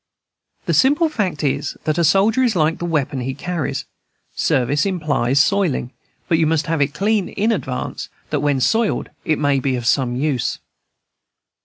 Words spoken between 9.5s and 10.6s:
be of some use.